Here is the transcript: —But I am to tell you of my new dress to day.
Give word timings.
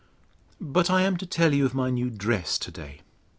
—But 0.59 0.89
I 0.89 1.03
am 1.03 1.15
to 1.17 1.27
tell 1.27 1.53
you 1.53 1.63
of 1.63 1.75
my 1.75 1.91
new 1.91 2.09
dress 2.09 2.57
to 2.57 2.71
day. 2.71 3.01